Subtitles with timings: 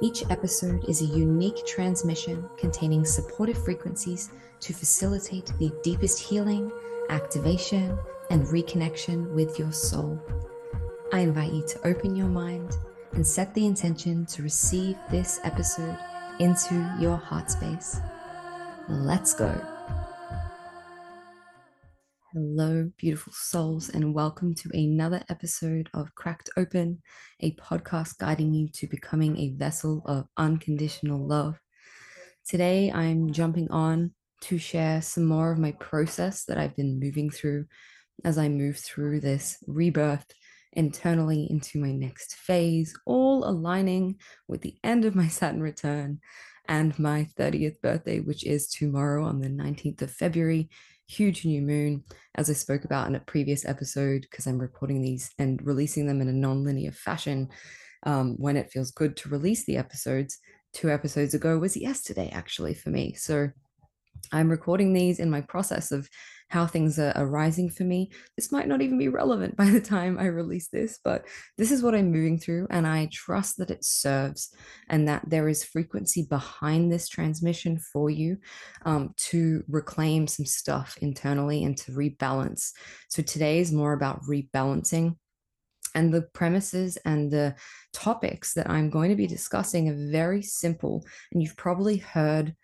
[0.00, 4.30] Each episode is a unique transmission containing supportive frequencies
[4.60, 6.70] to facilitate the deepest healing,
[7.10, 7.98] activation,
[8.30, 10.22] and reconnection with your soul.
[11.12, 12.76] I invite you to open your mind
[13.12, 15.98] and set the intention to receive this episode
[16.38, 18.00] into your heart space.
[18.88, 19.77] Let's go.
[22.40, 27.02] Hello, beautiful souls, and welcome to another episode of Cracked Open,
[27.40, 31.58] a podcast guiding you to becoming a vessel of unconditional love.
[32.46, 34.12] Today, I'm jumping on
[34.42, 37.64] to share some more of my process that I've been moving through
[38.24, 40.26] as I move through this rebirth
[40.74, 44.14] internally into my next phase, all aligning
[44.46, 46.20] with the end of my Saturn return
[46.68, 50.68] and my 30th birthday, which is tomorrow on the 19th of February.
[51.08, 55.30] Huge new moon, as I spoke about in a previous episode, because I'm recording these
[55.38, 57.48] and releasing them in a non-linear fashion
[58.04, 60.38] um, when it feels good to release the episodes.
[60.74, 63.14] Two episodes ago was yesterday, actually, for me.
[63.14, 63.48] So
[64.32, 66.08] I'm recording these in my process of
[66.48, 68.10] how things are arising for me.
[68.36, 71.24] This might not even be relevant by the time I release this, but
[71.56, 72.66] this is what I'm moving through.
[72.70, 74.54] And I trust that it serves
[74.88, 78.38] and that there is frequency behind this transmission for you
[78.84, 82.72] um, to reclaim some stuff internally and to rebalance.
[83.08, 85.16] So today is more about rebalancing.
[85.94, 87.54] And the premises and the
[87.92, 91.04] topics that I'm going to be discussing are very simple.
[91.32, 92.54] And you've probably heard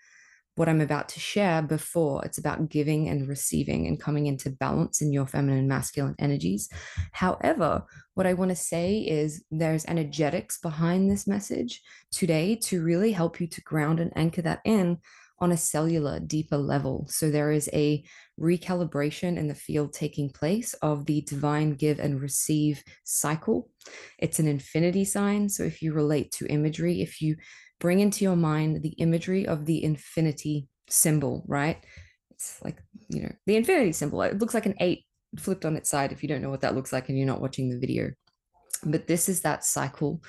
[0.57, 2.25] what I'm about to share before.
[2.25, 6.69] It's about giving and receiving and coming into balance in your feminine and masculine energies.
[7.13, 13.13] However, what I want to say is there's energetics behind this message today to really
[13.13, 14.99] help you to ground and anchor that in
[15.41, 17.07] on a cellular, deeper level.
[17.09, 18.05] So there is a
[18.41, 23.69] recalibration in the field taking place of the divine give and receive cycle.
[24.19, 25.49] It's an infinity sign.
[25.49, 27.37] So if you relate to imagery, if you
[27.85, 31.85] bring into your mind the imagery of the infinity symbol, right?
[32.31, 34.23] It's like, you know, the infinity symbol.
[34.23, 35.05] It looks like an eight
[35.39, 37.43] flipped on its side if you don't know what that looks like and you're not
[37.43, 38.13] watching the video.
[38.87, 40.23] But this is that cycle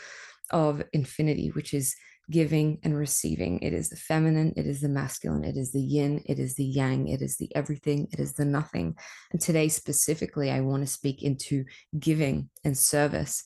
[0.52, 1.96] of infinity, which is
[2.30, 3.60] giving and receiving.
[3.60, 6.66] It is the feminine, it is the masculine, it is the yin, it is the
[6.66, 8.98] yang, it is the everything, it is the nothing.
[9.32, 11.64] And today, specifically, I want to speak into
[11.98, 13.46] giving and service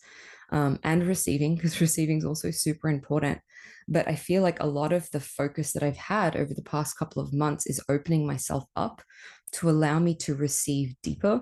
[0.52, 3.40] um, and receiving, because receiving is also super important.
[3.88, 6.98] But I feel like a lot of the focus that I've had over the past
[6.98, 9.02] couple of months is opening myself up
[9.54, 11.42] to allow me to receive deeper.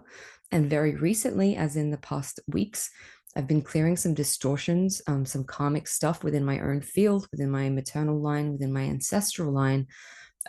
[0.52, 2.90] And very recently, as in the past weeks,
[3.36, 7.70] I've been clearing some distortions, um, some karmic stuff within my own field, within my
[7.70, 9.88] maternal line, within my ancestral line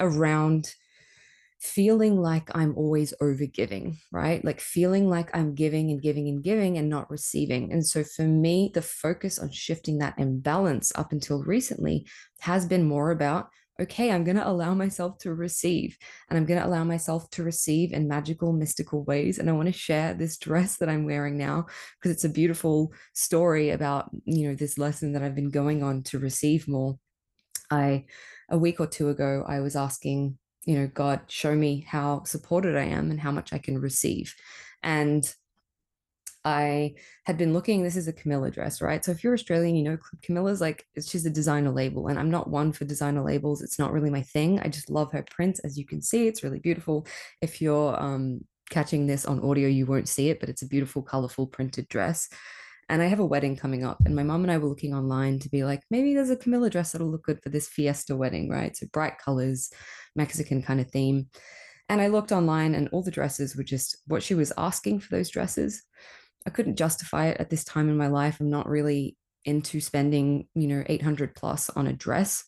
[0.01, 0.73] around
[1.61, 4.45] feeling like I'm always over giving, right?
[4.45, 7.73] Like feeling like I'm giving and giving and giving and not receiving.
[7.73, 12.07] And so for me, the focus on shifting that imbalance up until recently
[12.41, 13.49] has been more about
[13.81, 15.97] okay, I'm going to allow myself to receive
[16.29, 19.39] and I'm going to allow myself to receive in magical, mystical ways.
[19.39, 22.93] And I want to share this dress that I'm wearing now because it's a beautiful
[23.15, 26.99] story about, you know, this lesson that I've been going on to receive more.
[27.71, 28.07] I,
[28.51, 32.77] a week or two ago, I was asking you know, God, show me how supported
[32.77, 34.35] I am and how much I can receive.
[34.83, 35.25] And
[36.45, 39.03] I had been looking, this is a Camilla dress, right?
[39.03, 42.51] So if you're Australian, you know, Camilla's like, she's a designer label, and I'm not
[42.51, 43.63] one for designer labels.
[43.63, 44.61] It's not really my thing.
[44.61, 45.59] I just love her prints.
[45.61, 47.07] As you can see, it's really beautiful.
[47.41, 51.01] If you're um, catching this on audio, you won't see it, but it's a beautiful,
[51.01, 52.29] colorful printed dress.
[52.89, 55.39] And I have a wedding coming up, and my mom and I were looking online
[55.41, 58.49] to be like, maybe there's a Camilla dress that'll look good for this fiesta wedding,
[58.49, 58.75] right?
[58.75, 59.71] So bright colors,
[60.17, 61.27] Mexican kind of theme.
[61.91, 65.15] And I looked online, and all the dresses were just what she was asking for
[65.15, 65.83] those dresses.
[66.47, 68.39] I couldn't justify it at this time in my life.
[68.41, 72.45] I'm not really into spending, you know, 800 plus on a dress.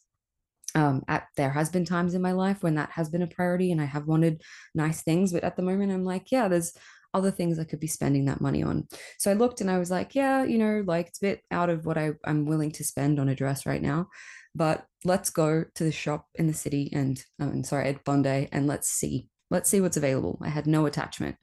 [0.75, 3.73] Um, at there has been times in my life when that has been a priority
[3.73, 6.73] and I have wanted nice things, but at the moment I'm like, yeah, there's
[7.15, 8.87] other things I could be spending that money on.
[9.19, 11.71] So I looked and I was like, yeah, you know, like it's a bit out
[11.71, 14.09] of what I, I'm willing to spend on a dress right now.
[14.55, 18.67] But let's go to the shop in the city and um, sorry, at Bondi and
[18.67, 19.29] let's see.
[19.51, 20.39] Let's see what's available.
[20.43, 21.37] I had no attachment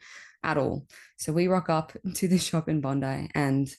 [0.44, 0.88] at all.
[1.18, 3.70] So we rock up to the shop in Bondi and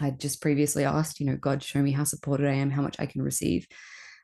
[0.00, 2.96] I'd just previously asked, you know, God, show me how supported I am, how much
[2.98, 3.66] I can receive.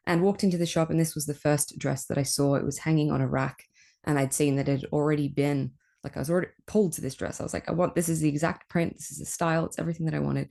[0.07, 2.55] And walked into the shop, and this was the first dress that I saw.
[2.55, 3.63] It was hanging on a rack
[4.05, 5.73] and I'd seen that it had already been
[6.05, 7.41] like I was already pulled to this dress.
[7.41, 9.79] I was like, I want this is the exact print, this is the style, it's
[9.79, 10.51] everything that I wanted.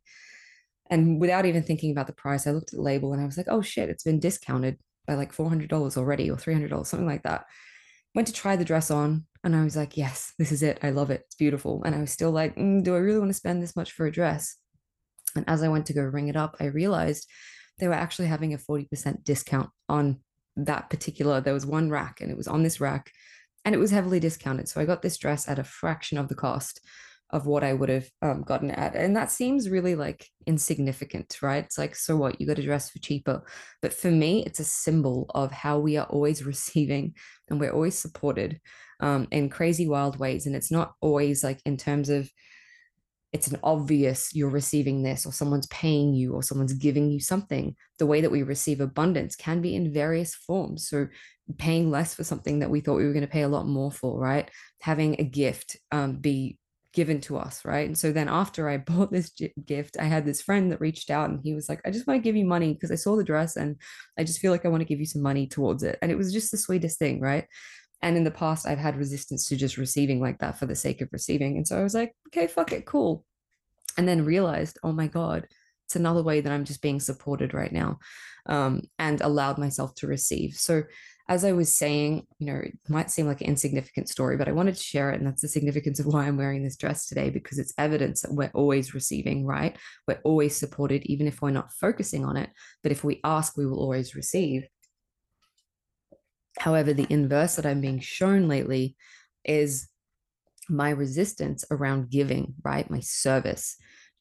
[0.90, 3.38] And without even thinking about the price, I looked at the label and I was
[3.38, 7.46] like, oh shit, it's been discounted by like $400 already or $300, something like that.
[8.16, 10.80] Went to try the dress on and I was like, yes, this is it.
[10.84, 11.22] I love it.
[11.26, 11.84] It's beautiful.
[11.84, 14.06] And I was still like, mm, do I really want to spend this much for
[14.06, 14.56] a dress?
[15.36, 17.30] And as I went to go ring it up, I realized
[17.80, 20.20] they were actually having a 40% discount on
[20.56, 21.42] that particular.
[21.42, 23.12] There was one rack and it was on this rack
[23.68, 24.70] and it was heavily discounted.
[24.70, 26.80] So I got this dress at a fraction of the cost
[27.32, 28.96] of what I would have um, gotten at.
[28.96, 31.66] And that seems really like insignificant, right?
[31.66, 32.40] It's like, so what?
[32.40, 33.44] You got a dress for cheaper.
[33.82, 37.16] But for me, it's a symbol of how we are always receiving
[37.50, 38.62] and we're always supported
[39.02, 40.46] um, in crazy, wild ways.
[40.46, 42.32] And it's not always like in terms of,
[43.34, 47.76] it's an obvious you're receiving this or someone's paying you or someone's giving you something
[48.00, 51.08] the way that we receive abundance can be in various forms so
[51.58, 53.92] paying less for something that we thought we were going to pay a lot more
[53.92, 54.50] for right?
[54.82, 56.58] Having a gift um, be
[56.94, 57.86] given to us right?
[57.86, 59.32] And so then after i bought this
[59.66, 62.18] gift i had this friend that reached out and he was like i just want
[62.18, 63.76] to give you money because i saw the dress and
[64.18, 66.00] i just feel like i want to give you some money towards it.
[66.02, 67.46] And it was just the sweetest thing right?
[68.02, 71.02] And in the past i've had resistance to just receiving like that for the sake
[71.02, 71.58] of receiving.
[71.58, 73.24] And so i was like okay fuck it cool.
[73.98, 75.48] And then realized oh my god
[75.86, 78.00] it's another way that i'm just being supported right now
[78.48, 80.56] um, and allowed myself to receive.
[80.56, 80.84] So
[81.30, 84.54] as I was saying, you know, it might seem like an insignificant story, but I
[84.54, 85.20] wanted to share it.
[85.20, 88.34] And that's the significance of why I'm wearing this dress today, because it's evidence that
[88.34, 89.78] we're always receiving, right?
[90.08, 92.50] We're always supported, even if we're not focusing on it.
[92.82, 94.68] But if we ask, we will always receive.
[96.60, 98.96] However, the inverse that I'm being shown lately
[99.44, 99.90] is
[100.70, 102.90] my resistance around giving, right?
[102.90, 103.76] My service,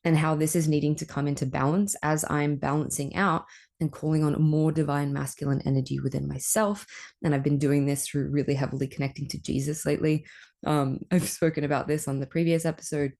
[0.06, 3.44] and how this is needing to come into balance as I'm balancing out
[3.80, 6.86] and calling on more divine masculine energy within myself.
[7.24, 10.24] And I've been doing this through really heavily connecting to Jesus lately.
[10.64, 13.14] Um, I've spoken about this on the previous episode,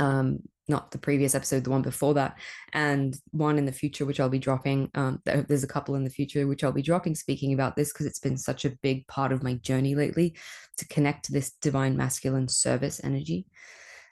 [0.00, 2.36] um, not the previous episode, the one before that,
[2.72, 4.90] and one in the future, which I'll be dropping.
[4.96, 8.06] Um, there's a couple in the future, which I'll be dropping, speaking about this because
[8.06, 10.34] it's been such a big part of my journey lately
[10.78, 13.46] to connect to this divine masculine service energy.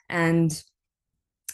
[0.07, 0.63] And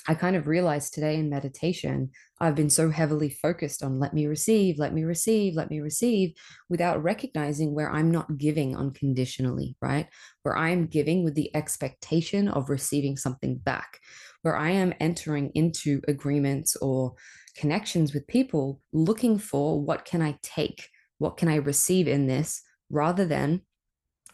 [0.07, 4.27] I kind of realized today in meditation, I've been so heavily focused on let me
[4.27, 6.33] receive, let me receive, let me receive,
[6.69, 10.07] without recognizing where I'm not giving unconditionally, right?
[10.43, 13.99] Where I'm giving with the expectation of receiving something back,
[14.43, 17.15] where I am entering into agreements or
[17.57, 20.87] connections with people looking for what can I take?
[21.17, 22.61] What can I receive in this
[22.91, 23.61] rather than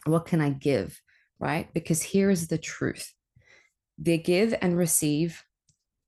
[0.04, 1.00] what can I give,
[1.38, 1.72] right?
[1.72, 3.14] Because here is the truth.
[3.98, 5.42] The give and receive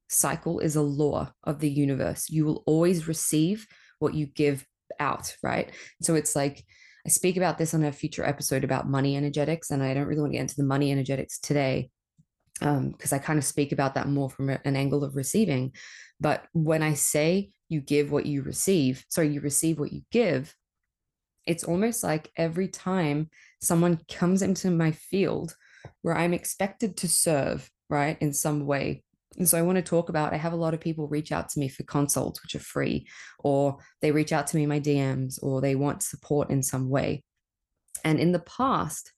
[0.09, 2.29] cycle is a law of the universe.
[2.29, 3.67] You will always receive
[3.99, 4.67] what you give
[5.01, 5.71] out, right?
[6.03, 6.65] So it's like
[7.07, 10.21] I speak about this on a future episode about money energetics, and I don't really
[10.21, 11.91] want to get into the money energetics today
[12.61, 15.73] because um, I kind of speak about that more from an angle of receiving.
[16.21, 20.55] But when I say you give what you receive, sorry, you receive what you give,
[21.47, 23.29] it's almost like every time
[23.61, 25.55] someone comes into my field
[26.03, 29.03] where I'm expected to serve, right, in some way,
[29.37, 31.49] and so I want to talk about I have a lot of people reach out
[31.51, 33.07] to me for consults, which are free,
[33.39, 36.89] or they reach out to me in my DMs, or they want support in some
[36.89, 37.25] way.
[38.05, 39.13] And in the past,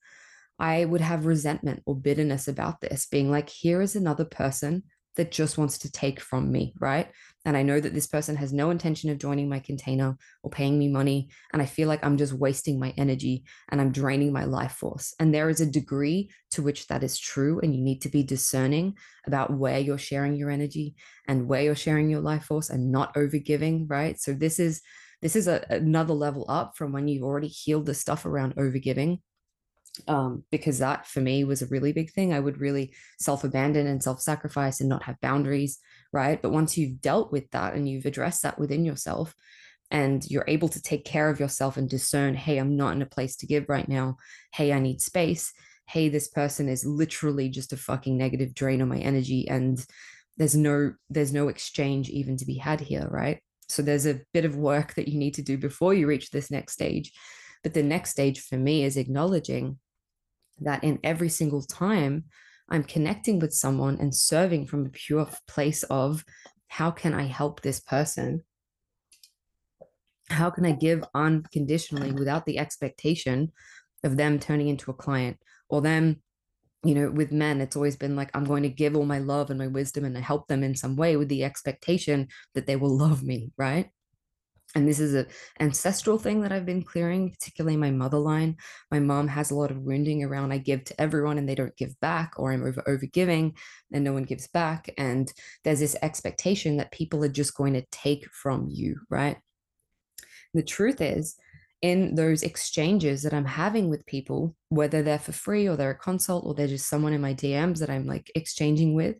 [0.59, 4.83] I would have resentment or bitterness about this, being like, here is another person
[5.17, 7.11] that just wants to take from me, right?
[7.45, 10.77] And I know that this person has no intention of joining my container or paying
[10.77, 11.29] me money.
[11.53, 15.13] And I feel like I'm just wasting my energy and I'm draining my life force.
[15.19, 17.59] And there is a degree to which that is true.
[17.59, 18.95] And you need to be discerning
[19.25, 20.95] about where you're sharing your energy
[21.27, 24.19] and where you're sharing your life force and not overgiving, right?
[24.19, 24.81] So this is
[25.21, 29.19] this is a, another level up from when you've already healed the stuff around overgiving
[30.07, 32.33] um, because that for me was a really big thing.
[32.33, 35.79] I would really self abandon and self sacrifice and not have boundaries,
[36.11, 36.41] right?
[36.41, 39.33] But once you've dealt with that and you've addressed that within yourself,
[39.89, 43.05] and you're able to take care of yourself and discern, hey, I'm not in a
[43.05, 44.17] place to give right now.
[44.53, 45.53] Hey, I need space.
[45.87, 49.83] Hey, this person is literally just a fucking negative drain on my energy, and
[50.35, 53.41] there's no there's no exchange even to be had here, right?
[53.69, 56.51] So there's a bit of work that you need to do before you reach this
[56.51, 57.11] next stage.
[57.63, 59.79] But the next stage for me is acknowledging
[60.61, 62.25] that in every single time
[62.69, 66.25] I'm connecting with someone and serving from a pure place of
[66.67, 68.43] how can I help this person?
[70.29, 73.53] How can I give unconditionally without the expectation
[74.03, 75.37] of them turning into a client
[75.69, 76.21] or them?
[76.83, 79.49] You know, with men, it's always been like, I'm going to give all my love
[79.49, 82.95] and my wisdom and help them in some way with the expectation that they will
[82.95, 83.89] love me, right?
[84.75, 85.27] And this is an
[85.59, 88.57] ancestral thing that I've been clearing, particularly my mother line.
[88.91, 91.75] My mom has a lot of wounding around I give to everyone and they don't
[91.77, 93.55] give back, or I'm over over giving
[93.93, 94.89] and no one gives back.
[94.97, 95.31] And
[95.63, 99.37] there's this expectation that people are just going to take from you, right?
[100.53, 101.37] The truth is,
[101.81, 105.95] in those exchanges that I'm having with people, whether they're for free or they're a
[105.95, 109.17] consult or they're just someone in my DMs that I'm like exchanging with,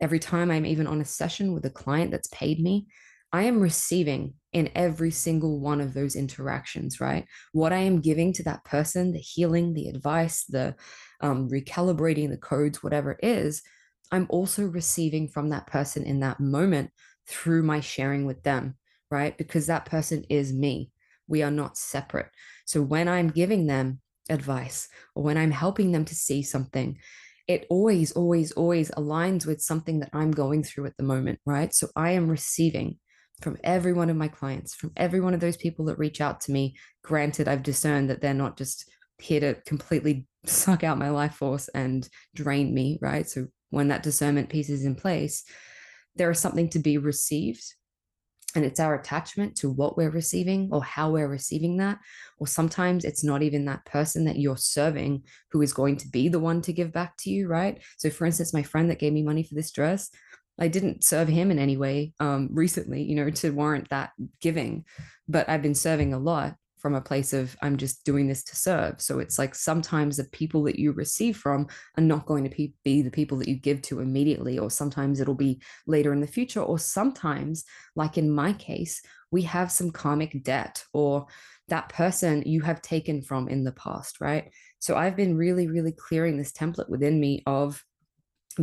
[0.00, 2.86] every time I'm even on a session with a client that's paid me,
[3.34, 7.26] I am receiving in every single one of those interactions, right?
[7.50, 10.76] What I am giving to that person, the healing, the advice, the
[11.20, 13.60] um, recalibrating the codes, whatever it is,
[14.12, 16.90] I'm also receiving from that person in that moment
[17.26, 18.76] through my sharing with them,
[19.10, 19.36] right?
[19.36, 20.92] Because that person is me.
[21.26, 22.30] We are not separate.
[22.66, 24.00] So when I'm giving them
[24.30, 24.86] advice
[25.16, 26.98] or when I'm helping them to see something,
[27.48, 31.74] it always, always, always aligns with something that I'm going through at the moment, right?
[31.74, 33.00] So I am receiving
[33.42, 36.40] from every one of my clients, from every one of those people that reach out
[36.42, 36.76] to me.
[37.02, 38.88] Granted, I've discerned that they're not just
[39.18, 43.28] here to completely suck out my life force and drain me, right?
[43.28, 45.44] So when that discernment piece is in place,
[46.16, 47.64] there is something to be received.
[48.56, 51.98] And it's our attachment to what we're receiving or how we're receiving that.
[52.38, 56.28] Or sometimes it's not even that person that you're serving who is going to be
[56.28, 57.82] the one to give back to you, right?
[57.96, 60.08] So, for instance, my friend that gave me money for this dress,
[60.58, 64.84] I didn't serve him in any way um, recently, you know, to warrant that giving,
[65.28, 68.56] but I've been serving a lot from a place of I'm just doing this to
[68.56, 69.00] serve.
[69.00, 73.00] So it's like sometimes the people that you receive from are not going to be
[73.00, 76.60] the people that you give to immediately, or sometimes it'll be later in the future,
[76.60, 77.64] or sometimes,
[77.96, 81.26] like in my case, we have some karmic debt or
[81.68, 84.50] that person you have taken from in the past, right?
[84.78, 87.82] So I've been really, really clearing this template within me of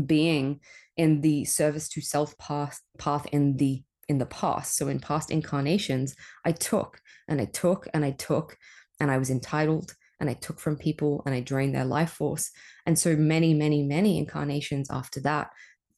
[0.05, 0.59] being
[0.97, 4.75] in the service to self path path in the in the past.
[4.75, 8.57] So in past incarnations i took and i took and i took
[8.99, 12.51] and i was entitled and i took from people and i drained their life force.
[12.85, 15.49] And so many many many incarnations after that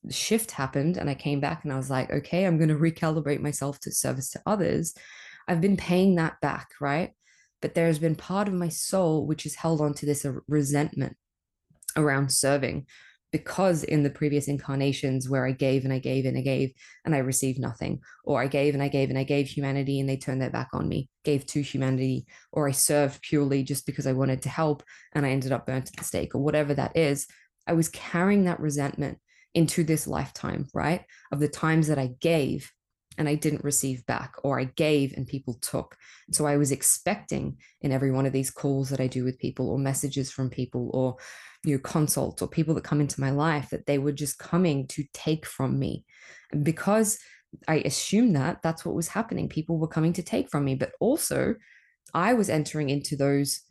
[0.09, 3.39] shift happened and i came back and i was like okay i'm going to recalibrate
[3.39, 4.93] myself to service to others.
[5.47, 7.11] I've been paying that back right?
[7.61, 11.15] But there's been part of my soul which is held on to this resentment
[11.95, 12.85] around serving
[13.33, 16.71] because in the previous incarnations where I gave and I gave and I gave
[17.03, 20.07] and I received nothing, or I gave and I gave and I gave humanity and
[20.07, 24.05] they turned their back on me, gave to humanity, or I served purely just because
[24.05, 26.95] I wanted to help and I ended up burnt at the stake, or whatever that
[26.95, 27.27] is,
[27.65, 29.17] I was carrying that resentment
[29.55, 31.03] into this lifetime, right?
[31.31, 32.71] Of the times that I gave
[33.17, 35.95] and I didn't receive back, or I gave and people took.
[36.31, 39.69] So I was expecting in every one of these calls that I do with people,
[39.69, 41.17] or messages from people, or
[41.63, 44.87] you know, consults, or people that come into my life, that they were just coming
[44.87, 46.05] to take from me.
[46.51, 47.19] And because
[47.67, 50.91] I assumed that that's what was happening, people were coming to take from me, but
[50.99, 51.55] also
[52.13, 53.61] I was entering into those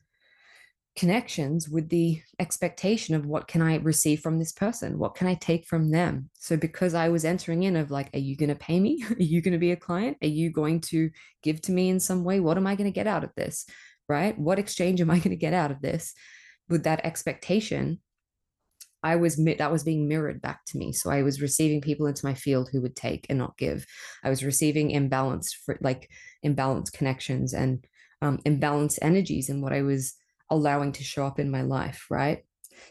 [0.95, 4.99] connections with the expectation of what can I receive from this person?
[4.99, 6.29] What can I take from them?
[6.35, 9.03] So because I was entering in of like, are you going to pay me?
[9.11, 10.19] Are you going to be a client?
[10.23, 11.11] Are you going to
[11.43, 12.41] give to me in some way?
[12.41, 13.65] What am I going to get out of this?
[14.09, 14.39] Right?
[14.39, 16.13] What exchange am I going to get out of this?
[16.69, 18.01] With that expectation,
[19.03, 20.93] I was that was being mirrored back to me.
[20.93, 23.85] So I was receiving people into my field who would take and not give.
[24.23, 26.09] I was receiving imbalanced, like
[26.45, 27.85] imbalanced connections and
[28.21, 30.15] um, imbalanced energies in what I was
[30.53, 32.45] allowing to show up in my life, right?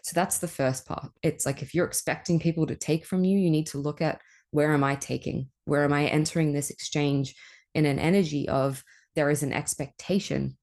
[0.04, 1.12] So that's the first part.
[1.22, 4.20] It's like if you're expecting people to take from you, you need to look at
[4.50, 5.50] where am I taking?
[5.66, 7.36] Where am I entering this exchange
[7.76, 8.84] in an energy of
[9.16, 10.58] there is an expectation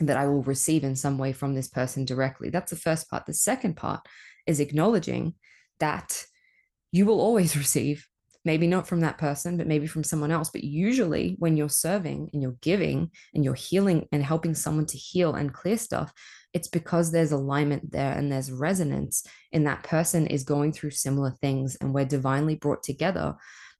[0.00, 2.50] that I will receive in some way from this person directly?
[2.50, 3.26] That's the first part.
[3.26, 4.00] The second part
[4.46, 5.34] is acknowledging
[5.80, 6.24] that
[6.92, 8.06] you will always receive
[8.44, 10.50] maybe not from that person, but maybe from someone else.
[10.50, 14.98] But usually, when you're serving and you're giving and you're healing and helping someone to
[14.98, 16.12] heal and clear stuff,
[16.52, 21.32] it's because there's alignment there and there's resonance in that person is going through similar
[21.40, 21.76] things.
[21.76, 23.34] And we're divinely brought together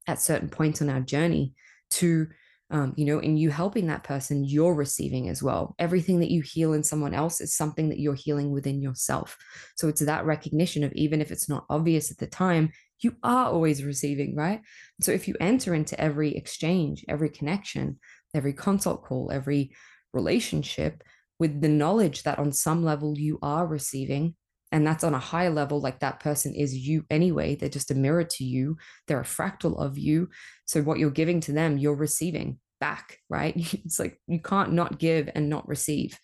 [0.06, 1.54] at certain points on our journey
[1.90, 2.28] to
[2.74, 5.76] um, you know, in you helping that person, you're receiving as well.
[5.78, 9.36] Everything that you heal in someone else is something that you're healing within yourself.
[9.76, 13.46] So it's that recognition of even if it's not obvious at the time, you are
[13.46, 14.60] always receiving, right?
[15.00, 18.00] So if you enter into every exchange, every connection,
[18.34, 19.70] every consult call, every
[20.12, 21.04] relationship
[21.38, 24.34] with the knowledge that on some level you are receiving,
[24.72, 27.94] and that's on a higher level, like that person is you anyway, they're just a
[27.94, 30.30] mirror to you, they're a fractal of you.
[30.64, 33.54] So what you're giving to them, you're receiving back, right?
[33.84, 36.18] It's like you can't not give and not receive.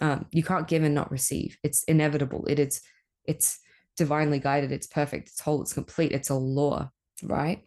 [0.00, 1.56] Um, you can't give and not receive.
[1.62, 2.46] It's inevitable.
[2.48, 2.80] It is,
[3.24, 3.58] it's
[3.98, 6.88] divinely guided it's perfect it's whole it's complete it's a law
[7.22, 7.62] right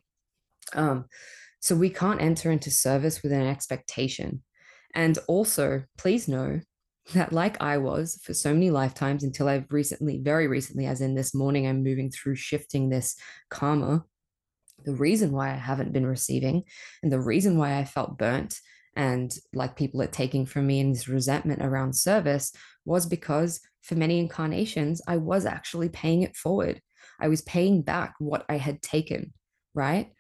[0.74, 1.06] um
[1.66, 4.44] So we can't enter into service with an expectation.
[4.94, 6.62] And also, please know
[7.16, 11.16] that, like I was for so many lifetimes until I've recently, very recently, as in
[11.16, 13.16] this morning, I'm moving through shifting this
[13.50, 14.06] karma.
[14.86, 16.64] The reason why I haven't been receiving
[17.04, 18.60] and the reason why I felt burnt
[18.96, 22.54] and like people are taking from me and this resentment around service
[22.86, 26.82] was because for many incarnations, I was actually paying it forward.
[27.20, 29.34] I was paying back what I had taken,
[29.74, 30.12] right?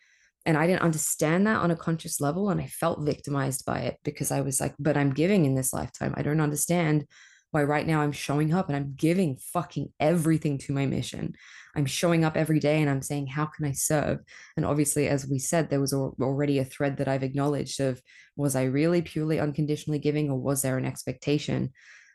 [0.45, 2.49] And I didn't understand that on a conscious level.
[2.49, 5.73] And I felt victimized by it because I was like, but I'm giving in this
[5.73, 6.13] lifetime.
[6.15, 7.05] I don't understand
[7.51, 11.35] why right now I'm showing up and I'm giving fucking everything to my mission.
[11.75, 14.19] I'm showing up every day and I'm saying, how can I serve?
[14.57, 18.01] And obviously, as we said, there was already a thread that I've acknowledged of
[18.35, 21.71] was I really purely unconditionally giving or was there an expectation?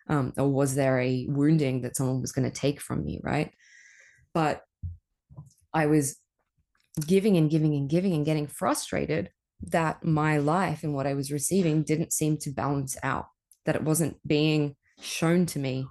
[0.08, 3.20] Um, or was there a wounding that someone was going to take from me?
[3.22, 3.52] Right.
[4.34, 4.62] But
[5.72, 6.16] I was
[7.06, 9.30] giving and giving and giving and getting frustrated
[9.62, 13.26] that my life and what I was receiving didn't seem to balance out,
[13.66, 15.86] that it wasn't being shown to me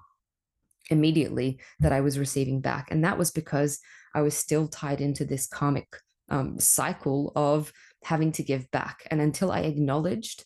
[0.90, 2.90] immediately that I was receiving back.
[2.92, 3.80] And that was because
[4.14, 5.88] I was still tied into this karmic
[6.30, 7.72] um, cycle of
[8.04, 9.08] having to give back.
[9.12, 10.46] And until I acknowledged,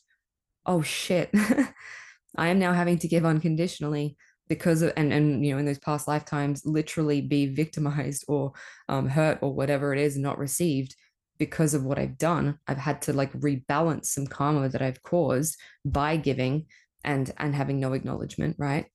[0.66, 1.30] oh shit,
[2.38, 4.18] I am now having to give unconditionally
[4.50, 8.54] because of, and and you know in those past lifetimes literally be victimized or
[8.90, 10.96] um, hurt or whatever it is not received
[11.40, 12.60] because of what I've done.
[12.68, 16.66] I've had to like rebalance some karma that I've caused by giving
[17.04, 18.86] and and having no acknowledgement, right?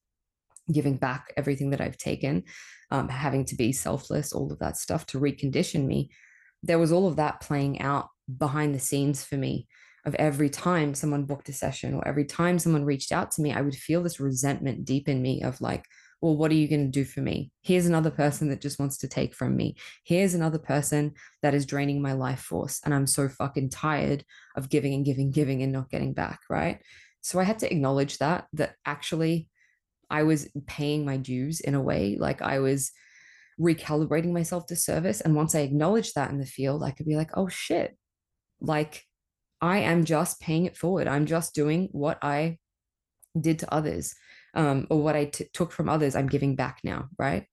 [0.72, 2.44] Giving back everything that I've taken,
[2.90, 6.10] um, having to be selfless, all of that stuff to recondition me.
[6.62, 9.68] There was all of that playing out behind the scenes for me
[10.04, 13.52] of every time someone booked a session or every time someone reached out to me,
[13.52, 15.84] I would feel this resentment deep in me of like,
[16.20, 17.52] well, what are you going to do for me?
[17.62, 19.76] Here's another person that just wants to take from me.
[20.04, 21.12] Here's another person
[21.42, 22.80] that is draining my life force.
[22.84, 24.24] And I'm so fucking tired
[24.56, 26.40] of giving and giving, giving and not getting back.
[26.50, 26.80] Right.
[27.28, 29.48] So I had to acknowledge that, that actually
[30.08, 32.90] I was paying my dues in a way, like I was
[33.60, 35.20] recalibrating myself to service.
[35.20, 37.98] And once I acknowledged that in the field, I could be like, oh shit,
[38.62, 39.04] like
[39.60, 41.06] I am just paying it forward.
[41.06, 42.56] I'm just doing what I
[43.38, 44.14] did to others
[44.54, 46.16] um, or what I t- took from others.
[46.16, 47.44] I'm giving back now, right?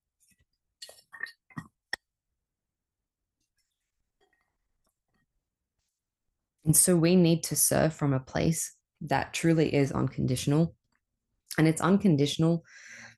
[6.64, 8.75] And so we need to serve from a place
[9.10, 10.76] that truly is unconditional.
[11.58, 12.64] And it's unconditional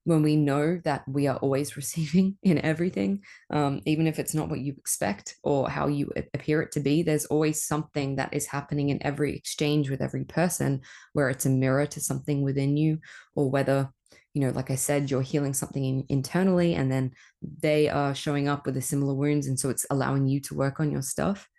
[0.07, 3.21] when we know that we are always receiving in everything,
[3.51, 7.03] um, even if it's not what you expect or how you appear it to be,
[7.03, 11.49] there's always something that is happening in every exchange with every person where it's a
[11.49, 12.99] mirror to something within you,
[13.35, 13.89] or whether,
[14.33, 18.47] you know, like I said, you're healing something in, internally and then they are showing
[18.47, 19.47] up with the similar wounds.
[19.47, 21.49] And so it's allowing you to work on your stuff.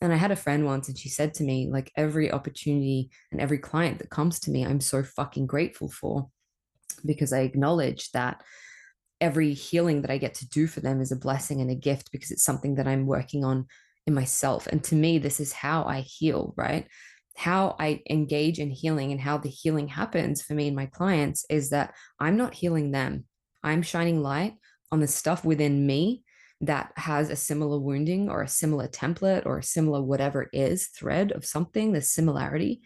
[0.00, 3.40] And I had a friend once and she said to me, like, every opportunity and
[3.40, 6.28] every client that comes to me, I'm so fucking grateful for
[7.04, 8.42] because I acknowledge that
[9.20, 12.12] every healing that I get to do for them is a blessing and a gift
[12.12, 13.66] because it's something that I'm working on
[14.06, 14.66] in myself.
[14.66, 16.86] And to me, this is how I heal, right?
[17.36, 21.44] How I engage in healing and how the healing happens for me and my clients
[21.48, 23.24] is that I'm not healing them.
[23.62, 24.54] I'm shining light
[24.92, 26.22] on the stuff within me
[26.62, 30.88] that has a similar wounding or a similar template or a similar whatever it is
[30.88, 32.82] thread of something, the similarity.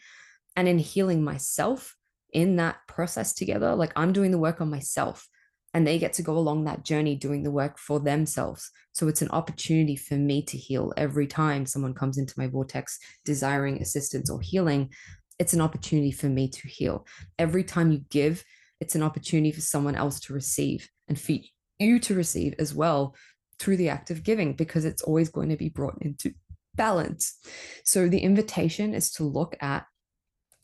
[0.56, 1.96] And in healing myself,
[2.33, 3.74] in that process together.
[3.74, 5.26] Like I'm doing the work on myself
[5.72, 8.70] and they get to go along that journey doing the work for themselves.
[8.92, 12.98] So it's an opportunity for me to heal every time someone comes into my vortex
[13.24, 14.90] desiring assistance or healing.
[15.38, 17.06] It's an opportunity for me to heal.
[17.38, 18.44] Every time you give,
[18.80, 21.35] it's an opportunity for someone else to receive and for
[21.78, 23.14] you to receive as well
[23.61, 26.33] through the act of giving because it's always going to be brought into
[26.75, 27.38] balance.
[27.85, 29.85] So the invitation is to look at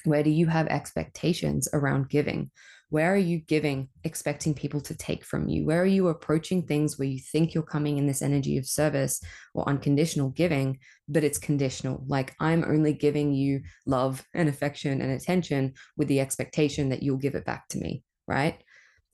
[0.05, 2.51] where do you have expectations around giving?
[2.89, 5.67] Where are you giving, expecting people to take from you?
[5.67, 9.21] Where are you approaching things where you think you're coming in this energy of service
[9.55, 10.79] or unconditional giving,
[11.09, 12.05] but it's conditional?
[12.07, 17.17] Like, I'm only giving you love and affection and attention with the expectation that you'll
[17.17, 18.63] give it back to me, right?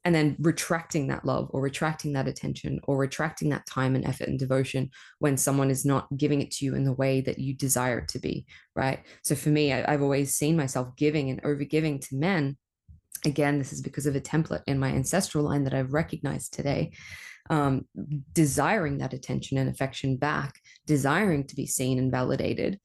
[0.04, 4.28] And then retracting that love or retracting that attention or retracting that time and effort
[4.28, 7.54] and devotion when someone is not giving it to you in the way that you
[7.54, 9.04] desire it to be right?
[9.22, 12.56] So for me I, have always seen myself giving and over giving to men.
[13.24, 16.92] Again this is because of a template in my ancestral line that i've recognized today
[17.50, 17.86] um,
[18.32, 22.78] desiring that attention and affection back desiring to be seen and validated.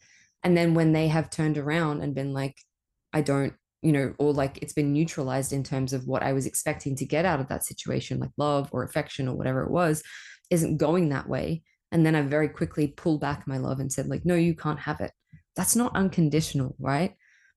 [0.44, 2.56] And then when they have turned around and been like
[3.14, 6.46] i don't you know, or like it's been neutralized in terms of what I was
[6.46, 10.04] expecting to get out of that situation, like love or affection or whatever it was,
[10.50, 11.64] isn't going that way.
[11.92, 14.80] And then I very quickly pulled back my love and said, like, no, you can't
[14.80, 15.12] have it.
[15.56, 17.14] that's not unconditional, right?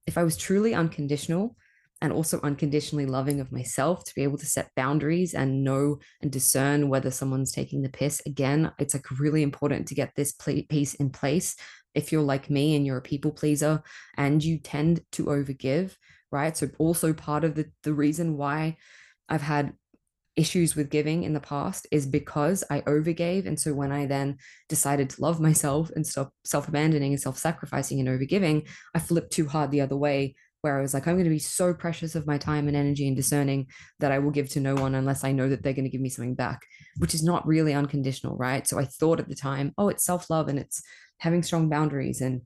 [0.06, 1.56] If I was truly unconditional,
[2.02, 6.33] and also unconditionally loving of myself to be able to set boundaries and know and
[6.33, 8.22] discern whether someone's taking the piss.
[8.26, 11.56] Again, it's like really important to get this piece in place.
[11.94, 13.83] If you're like me and you're a people pleaser
[14.16, 15.96] and you tend to overgive,
[16.31, 16.57] right?
[16.57, 18.76] So, also part of the, the reason why
[19.29, 19.72] I've had
[20.37, 23.46] issues with giving in the past is because I overgave.
[23.46, 27.38] And so when I then decided to love myself and stop self abandoning and self
[27.38, 31.14] sacrificing and overgiving, I flipped too hard the other way where I was like, I'm
[31.14, 33.66] going to be so precious of my time and energy and discerning
[33.98, 36.03] that I will give to no one unless I know that they're going to give
[36.03, 36.61] me something back,
[36.98, 38.66] which is not really unconditional, right?
[38.66, 40.83] So I thought at the time, oh, it's self love and it's
[41.20, 42.42] having strong boundaries and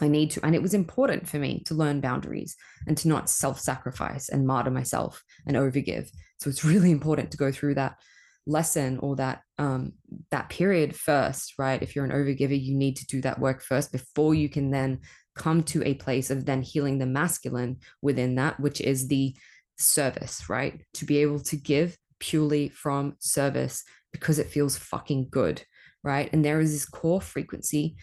[0.00, 3.28] I need to, and it was important for me to learn boundaries and to not
[3.28, 6.08] self sacrifice and martyr myself and overgive.
[6.38, 7.96] So it's really important to go through that
[8.44, 9.92] lesson or that um
[10.32, 13.92] that period first right if you're an overgiver you need to do that work first
[13.92, 14.98] before you can then
[15.34, 19.34] come to a place of then healing the masculine within that, which is the
[19.78, 20.82] service, right?
[20.94, 25.62] To be able to give purely from service because it feels fucking good,
[26.02, 26.28] right?
[26.32, 27.96] And there is this core frequency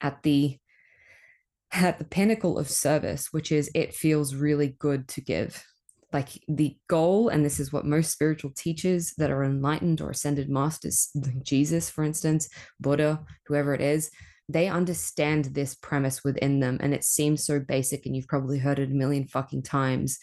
[0.00, 0.58] at the
[1.72, 5.64] at the pinnacle of service, which is it feels really good to give.
[6.12, 10.48] Like the goal, and this is what most spiritual teachers that are enlightened or ascended
[10.48, 12.48] masters, like Jesus, for instance,
[12.80, 14.10] Buddha, whoever it is,
[14.48, 18.78] they understand this premise within them and it seems so basic and you've probably heard
[18.78, 20.18] it a million fucking times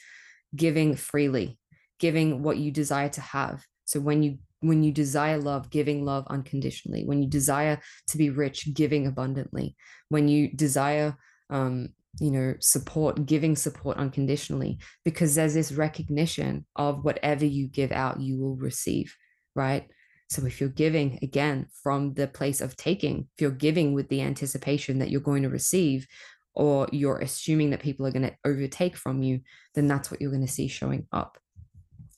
[0.56, 1.58] giving freely
[2.00, 6.26] giving what you desire to have so when you when you desire love giving love
[6.30, 7.04] unconditionally.
[7.06, 9.76] When you desire to be rich giving abundantly.
[10.10, 11.18] When you desire
[11.50, 14.80] um you know support giving support unconditionally.
[15.04, 19.16] Because there's this recognition of whatever you give out you will receive
[19.56, 19.88] right?
[20.30, 24.22] So if you're giving again from the place of taking, if you're giving with the
[24.22, 26.08] anticipation that you're going to receive,
[26.56, 29.42] or you're assuming that people are going to overtake from you,
[29.74, 31.38] then that's what you're going to see showing up.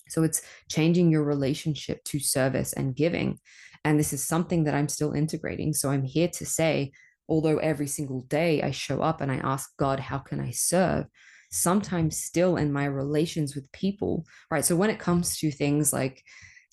[0.10, 3.40] So it's changing your relationship to service and giving.
[3.84, 5.74] And this is something that I'm still integrating.
[5.74, 6.92] So I'm here to say,
[7.30, 11.06] although every single day I show up and I ask God, how can I serve?
[11.52, 14.66] Sometimes still in my relations with people, right?
[14.66, 16.24] So when it comes to things like,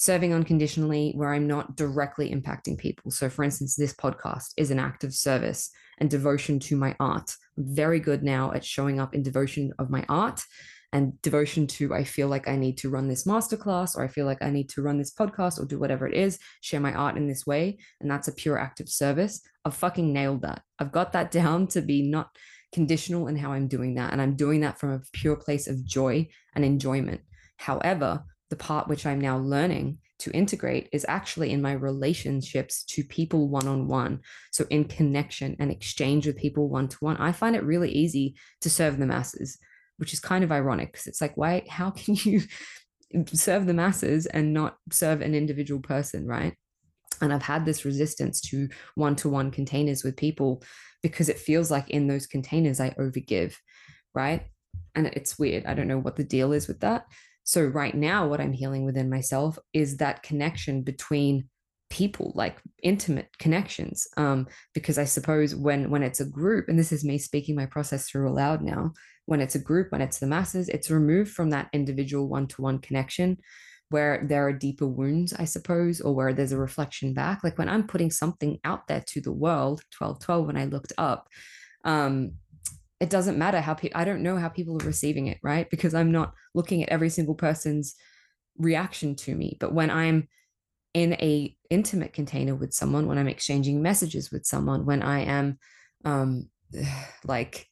[0.02, 3.12] serving unconditionally where I'm not directly impacting people.
[3.12, 7.36] So, for instance, this podcast is an act of service and devotion to my art.
[7.56, 10.42] I'm very good now at showing up in devotion of my art
[10.92, 14.26] and devotion to I feel like I need to run this masterclass or I feel
[14.26, 17.16] like I need to run this podcast or do whatever it is, share my art
[17.16, 17.78] in this way.
[18.00, 19.40] And that's a pure act of service.
[19.64, 20.62] I've fucking nailed that.
[20.78, 22.30] I've got that down to be not
[22.72, 24.12] conditional in how I'm doing that.
[24.12, 27.20] And I'm doing that from a pure place of joy and enjoyment.
[27.56, 33.02] However, the part which I'm now learning to integrate is actually in my relationships to
[33.02, 34.20] people one on one.
[34.50, 38.36] So, in connection and exchange with people one to one, I find it really easy
[38.60, 39.58] to serve the masses,
[39.98, 42.42] which is kind of ironic because it's like, why, how can you
[43.32, 46.54] serve the masses and not serve an individual person, right?
[47.20, 50.62] And I've had this resistance to one to one containers with people
[51.02, 53.54] because it feels like in those containers I overgive,
[54.14, 54.46] right?
[54.94, 55.66] And it's weird.
[55.66, 57.06] I don't know what the deal is with that.
[57.44, 61.48] So, right now, what I'm healing within myself is that connection between
[61.92, 66.90] people like intimate connections um, because i suppose when when it's a group and this
[66.90, 68.90] is me speaking my process through aloud now
[69.26, 73.36] when it's a group when it's the masses it's removed from that individual one-to-one connection
[73.90, 77.44] where there are deeper wounds i suppose or where there's a reflection back.
[77.44, 80.94] Like when i'm putting something out there to the world 12 12 when i looked
[80.96, 81.28] up
[81.84, 82.32] um
[83.00, 85.68] it doesn't matter how people i don't know how people are receiving it right?
[85.68, 87.94] Because i'm not looking at every single person's
[88.56, 89.58] reaction to me.
[89.60, 90.28] But when i'm
[90.94, 95.58] in a intimate container with someone when i'm exchanging messages with someone when i am
[96.04, 96.48] um
[97.24, 97.66] like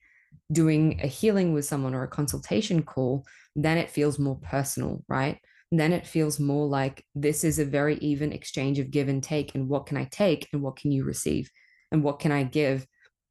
[0.53, 3.25] doing a healing with someone or a consultation call
[3.57, 5.39] then it feels more personal right
[5.73, 9.55] then it feels more like this is a very even exchange of give and take
[9.55, 11.51] and what can i take and what can you receive
[11.93, 12.87] and what can i give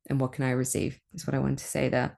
[0.10, 2.17] and what can I receive is what I wanted to say there.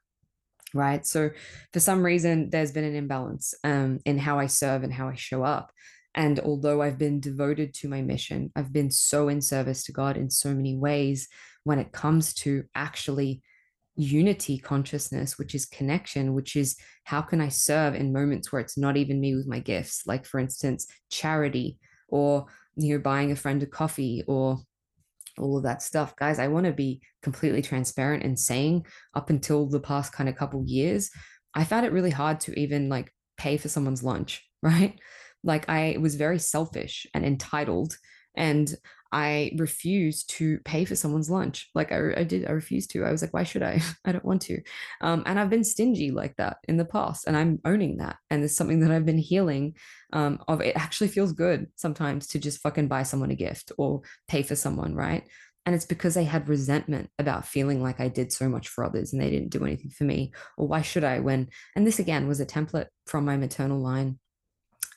[0.73, 1.05] Right.
[1.05, 1.31] So
[1.73, 5.15] for some reason, there's been an imbalance um, in how I serve and how I
[5.15, 5.71] show up.
[6.13, 10.17] And although I've been devoted to my mission, I've been so in service to God
[10.17, 11.29] in so many ways
[11.63, 13.41] when it comes to actually
[13.95, 18.77] unity consciousness, which is connection, which is how can I serve in moments where it's
[18.77, 22.45] not even me with my gifts, like for instance, charity or
[22.75, 24.59] you know buying a friend a coffee or
[25.37, 26.15] all of that stuff.
[26.15, 30.35] Guys i want to be completely transparent and saying up until the past kind of
[30.35, 31.09] couple years
[31.53, 34.99] i found it really hard to even like pay for someone's lunch right
[35.43, 37.97] like i was very selfish and entitled
[38.35, 38.75] and
[39.11, 41.69] I refused to pay for someone's lunch.
[41.75, 43.03] Like I, I did, I refused to.
[43.03, 43.81] I was like, why should I?
[44.05, 44.61] I don't want to.
[45.01, 48.17] Um, and I've been stingy like that in the past, and I'm owning that.
[48.29, 49.75] And it's something that I've been healing.
[50.13, 54.01] Um, of it actually feels good sometimes to just fucking buy someone a gift or
[54.27, 55.23] pay for someone, right?
[55.65, 59.13] And it's because I had resentment about feeling like I did so much for others
[59.13, 60.33] and they didn't do anything for me.
[60.57, 61.19] Or why should I?
[61.19, 64.19] When and this again was a template from my maternal line,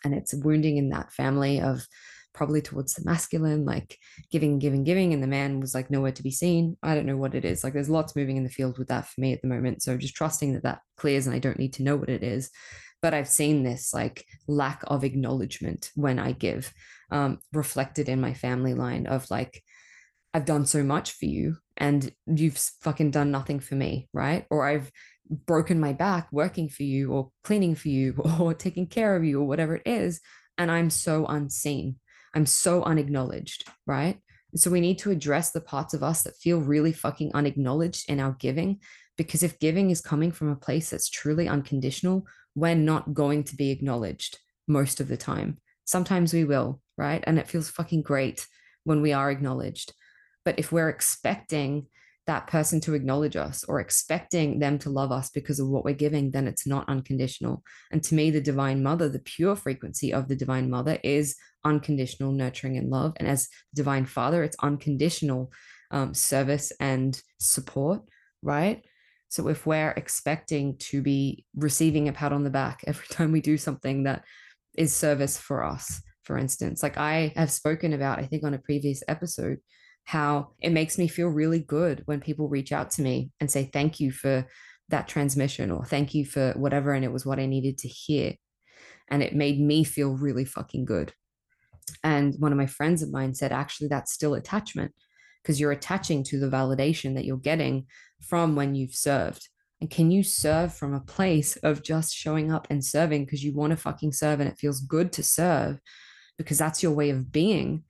[0.04, 1.86] and it's wounding in that family of
[2.34, 3.96] probably towards the masculine, like
[4.30, 5.14] giving, giving, giving.
[5.14, 6.76] And the man was like nowhere to be seen.
[6.82, 7.64] I don't know what it is.
[7.64, 9.82] Like there's lots moving in the field with that for me at the moment.
[9.82, 12.50] So just trusting that that clears and I don't need to know what it is.
[13.00, 16.72] But I've seen this like lack of acknowledgement when I give,
[17.10, 19.62] um, reflected in my family line of like,
[20.32, 24.46] I've done so much for you and you've fucking done nothing for me, right?
[24.50, 24.90] Or I've
[25.28, 29.40] broken my back working for you or cleaning for you or taking care of you
[29.40, 30.20] or whatever it is.
[30.58, 31.96] And I'm so unseen.
[32.34, 34.18] I'm so unacknowledged, right?
[34.56, 38.20] so we need to address the parts of us that feel really fucking unacknowledged in
[38.20, 38.80] our giving.
[39.16, 43.56] Because if giving is coming from a place that's truly unconditional, we're not going to
[43.56, 45.58] be acknowledged most of the time.
[45.84, 47.22] Sometimes we will, right?
[47.26, 48.46] And it feels fucking great
[48.84, 49.92] when we are acknowledged.
[50.44, 51.86] But if we're expecting
[52.26, 55.94] that person to acknowledge us or expecting them to love us because of what we're
[55.94, 57.62] giving, then it's not unconditional.
[57.90, 62.32] And to me, the divine mother, the pure frequency of the divine mother is unconditional
[62.32, 63.12] nurturing and love.
[63.16, 65.52] And as divine father, it's unconditional
[65.90, 68.02] um, service and support,
[68.42, 68.82] right?
[69.28, 73.40] So if we're expecting to be receiving a pat on the back every time we
[73.40, 74.24] do something that
[74.76, 78.58] is service for us, for instance, like I have spoken about, I think on a
[78.58, 79.58] previous episode,
[80.04, 83.70] how it makes me feel really good when people reach out to me and say
[83.72, 84.46] thank you for
[84.90, 88.34] that transmission or thank you for whatever and it was what I needed to hear.
[89.08, 91.12] And it made me feel really fucking good.
[92.02, 94.92] And one of my friends of mine said actually that's still attachment
[95.42, 97.86] because you're attaching to the validation that you're getting
[98.20, 99.48] from when you've served.
[99.80, 103.54] And can you serve from a place of just showing up and serving because you
[103.54, 105.80] want to fucking serve and it feels good to serve?
[106.38, 107.84] Because that's your way of being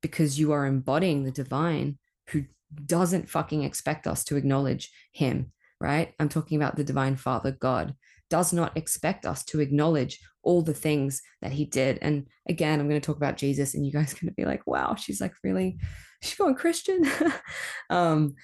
[0.00, 2.44] because you are embodying the divine who
[2.86, 6.14] doesn't fucking expect us to acknowledge him, right?
[6.18, 7.94] I'm talking about the divine father, God,
[8.28, 11.98] does not expect us to acknowledge all the things that he did.
[12.00, 14.44] And again, I'm going to talk about Jesus, and you guys are going to be
[14.44, 15.78] like, wow, she's like really,
[16.22, 17.04] she's going Christian.
[17.90, 18.34] um,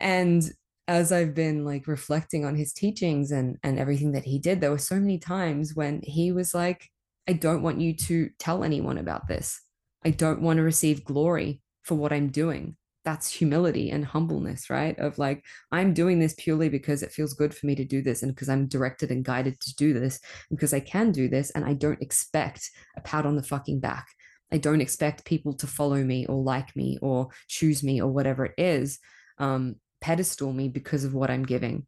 [0.00, 0.42] and
[0.88, 4.70] as I've been like reflecting on his teachings and and everything that he did, there
[4.70, 6.88] were so many times when he was like,
[7.28, 9.60] I don't want you to tell anyone about this.
[10.04, 12.76] I don't want to receive glory for what I'm doing.
[13.04, 14.96] That's humility and humbleness, right?
[14.98, 18.22] Of like, I'm doing this purely because it feels good for me to do this
[18.22, 21.50] and because I'm directed and guided to do this, because I can do this.
[21.50, 24.06] And I don't expect a pat on the fucking back.
[24.52, 28.44] I don't expect people to follow me or like me or choose me or whatever
[28.44, 28.98] it is,
[29.38, 31.86] um, pedestal me because of what I'm giving,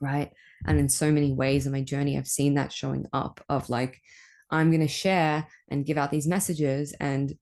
[0.00, 0.30] right?
[0.66, 4.00] And in so many ways in my journey, I've seen that showing up of like,
[4.50, 7.34] I'm going to share and give out these messages and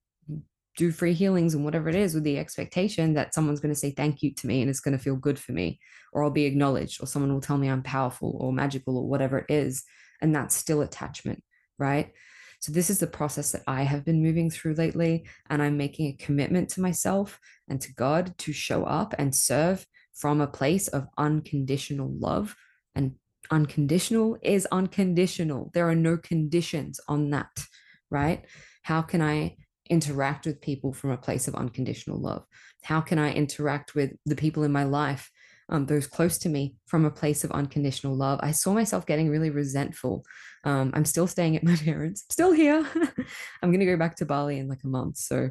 [0.76, 3.90] do free healings and whatever it is with the expectation that someone's going to say
[3.90, 5.80] thank you to me and it's going to feel good for me
[6.12, 9.38] or I'll be acknowledged or someone will tell me I'm powerful or magical or whatever
[9.38, 9.84] it is
[10.20, 11.42] and that's still attachment
[11.78, 12.12] right?
[12.60, 16.06] So this is the process that I have been moving through lately and I'm making
[16.06, 17.38] a commitment to myself
[17.68, 22.56] and to God to show up and serve from a place of unconditional love
[22.94, 23.14] and
[23.50, 25.70] unconditional is unconditional.
[25.74, 27.64] There are no conditions on that,
[28.10, 28.44] right?
[28.82, 29.56] How can I
[29.88, 32.44] interact with people from a place of unconditional love?
[32.82, 35.30] How can I interact with the people in my life,
[35.68, 38.40] um, those close to me, from a place of unconditional love?
[38.42, 40.24] I saw myself getting really resentful.
[40.64, 42.86] Um, I'm still staying at my parents, still here.
[43.62, 45.18] I'm going to go back to Bali in like a month.
[45.18, 45.50] So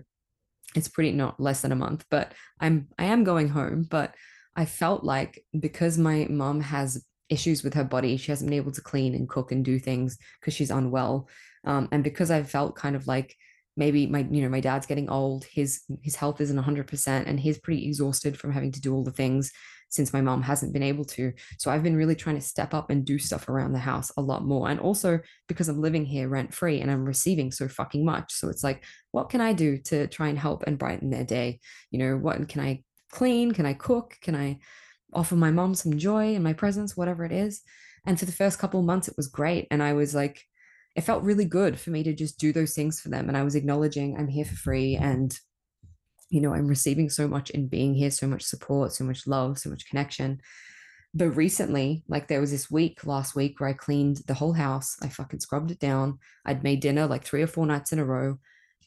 [0.76, 3.88] it's pretty not less than a month, but I'm I am going home.
[3.90, 4.16] But
[4.56, 8.18] I felt like because my mom has issues with her body.
[8.18, 11.28] She hasn't been able to clean and cook and do things because she's unwell.
[11.66, 13.36] Um, and because I felt kind of like
[13.78, 17.60] maybe my you know my dad's getting old, his his health isn't 100%, and he's
[17.60, 19.52] pretty exhausted from having to do all the things
[19.90, 21.32] since my mom hasn't been able to.
[21.58, 24.22] So I've been really trying to step up and do stuff around the house a
[24.22, 24.70] lot more.
[24.70, 28.34] And also because I'm living here rent free and I'm receiving so fucking much.
[28.34, 31.60] So it's like, what can I do to try and help and brighten their day?
[31.92, 33.54] You know, what can I clean?
[33.54, 34.18] Can I cook?
[34.22, 34.60] Can I
[35.14, 37.62] offer my mom some joy and my presence, whatever it is.
[38.06, 39.68] And for the first couple months, it was great.
[39.72, 40.44] And I was like,
[40.96, 43.28] it felt really good for me to just do those things for them.
[43.28, 45.38] And I was acknowledging I'm here for free and,
[46.30, 49.58] you know, I'm receiving so much in being here, so much support, so much love,
[49.58, 50.40] so much connection.
[51.14, 54.98] But recently, like there was this week last week where I cleaned the whole house.
[55.02, 56.20] I fucking scrubbed it down.
[56.46, 58.38] I'd made dinner like three or four nights in a row.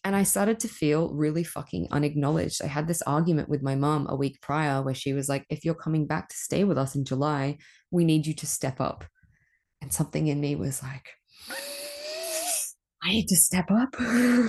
[0.09, 2.63] And I started to feel really fucking unacknowledged.
[2.65, 5.67] I had this argument with my mom a week prior where she was like, if
[5.67, 7.59] you're coming back to stay with us in July,
[7.91, 9.05] we need you to step up.
[9.83, 11.11] And something in me was like,
[13.03, 13.97] I need to step up.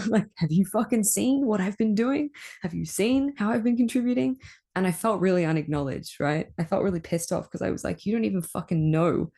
[0.07, 2.29] like, have you fucking seen what I've been doing?
[2.61, 4.37] Have you seen how I've been contributing?
[4.75, 6.47] And I felt really unacknowledged, right?
[6.57, 9.29] I felt really pissed off because I was like, you don't even fucking know.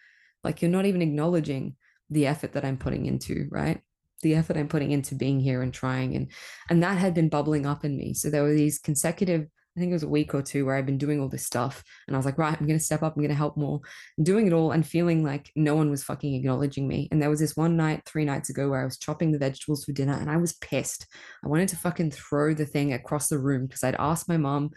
[0.43, 1.77] Like, you're not even acknowledging
[2.11, 3.81] the effort that I'm putting into, right?
[4.21, 6.15] The effort I'm putting into being here and trying.
[6.15, 6.31] And
[6.69, 8.13] and that had been bubbling up in me.
[8.13, 10.85] So there were these consecutive I think it was a week or two where I've
[10.85, 11.81] been doing all this stuff.
[12.05, 13.15] And I was like, right, I'm to step up.
[13.15, 13.79] I'm to help more.
[14.21, 17.07] doing it all and feeling like no one was fucking acknowledging me.
[17.09, 19.85] And there was this one night, three nights ago, where I was chopping the vegetables
[19.85, 21.07] for dinner and I was pissed.
[21.43, 24.71] I wanted to fucking throw the thing across the room because I'd asked my mom,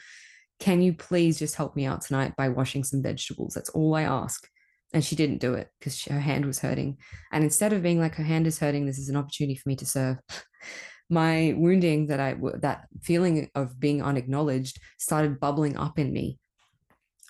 [0.60, 3.54] can you please just help me out tonight by washing some vegetables?
[3.54, 4.48] That's all I ask.
[4.94, 6.98] And she didn't do it because her hand was hurting.
[7.32, 9.74] And instead of being like, her hand is hurting, this is an opportunity for me
[9.76, 10.18] to serve
[11.10, 16.38] my wounding that I that feeling of being unacknowledged started bubbling up in me.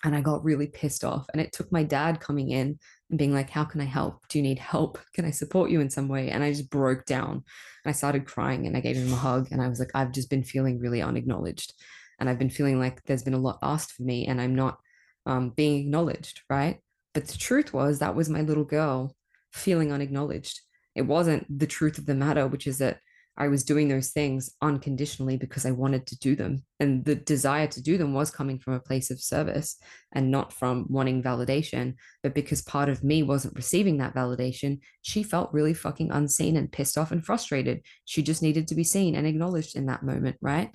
[0.03, 1.25] And I got really pissed off.
[1.33, 2.77] And it took my dad coming in
[3.09, 4.27] and being like how can I help?
[4.29, 4.99] Do you need help?
[5.15, 6.29] Can I support you in some way?
[6.29, 7.31] And I just broke down.
[7.31, 10.11] And I started crying and I gave him a hug and I was like I've
[10.11, 11.73] just been feeling really unacknowledged.
[12.19, 14.77] And I've been feeling like there's been a lot asked for me and I'm not
[15.25, 16.79] um, being acknowledged right
[17.15, 19.15] but the truth was that was my little girl
[19.51, 20.61] feeling unacknowledged
[20.93, 22.99] it wasn't the truth of the matter which is that
[23.37, 26.63] I was doing those things unconditionally because I wanted to do them.
[26.79, 29.77] And the desire to do them was coming from a place of service
[30.13, 31.95] and not from wanting validation.
[32.23, 36.71] But because part of me wasn't receiving that validation, she felt really fucking unseen and
[36.71, 37.81] pissed off and frustrated.
[38.05, 40.71] She just needed to be seen and acknowledged in that moment, right?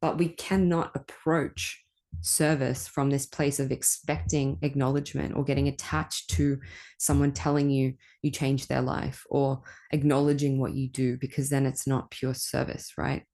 [0.00, 1.83] But we cannot approach
[2.20, 6.58] service from this place of expecting acknowledgement or getting attached to
[6.98, 9.60] someone telling you you changed their life or
[9.92, 13.24] acknowledging what you do because then it's not pure service right?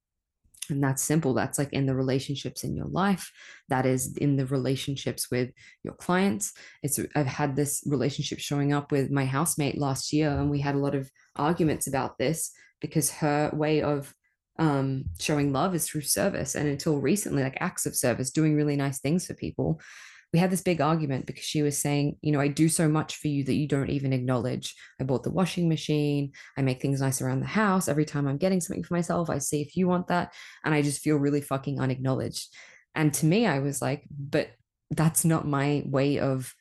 [0.71, 1.35] And that's simple.
[1.35, 3.31] That's like in the relationships in your life.
[3.69, 5.51] That is in the relationships with
[5.83, 6.53] your clients.
[6.83, 10.75] It's i've had this relationship showing up with my housemate last year and we had
[10.75, 14.15] a lot of arguments about this because her way of
[14.61, 16.55] um, showing love is through service.
[16.55, 19.81] And until recently, like acts of service, doing really nice things for people.
[20.33, 23.17] We had this big argument because she was saying, you know, I do so much
[23.17, 24.77] for you that you don't even acknowledge.
[25.01, 26.33] I bought the washing machine.
[26.57, 27.89] I make things nice around the house.
[27.89, 30.33] Every time I'm getting something for myself, I see if you want that.
[30.65, 32.55] And I just feel really fucking unacknowledged.
[32.95, 34.51] And to me, I was like, but
[34.91, 36.55] that's not my way of